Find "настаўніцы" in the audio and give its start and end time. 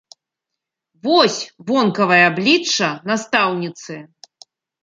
3.11-3.93